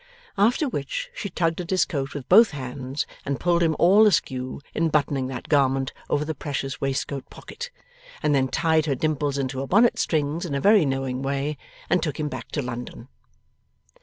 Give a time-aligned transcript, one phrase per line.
[0.35, 4.59] After which, she tugged at his coat with both hands, and pulled him all askew
[4.73, 7.69] in buttoning that garment over the precious waistcoat pocket,
[8.23, 11.55] and then tied her dimples into her bonnet strings in a very knowing way,
[11.87, 13.09] and took him back to London.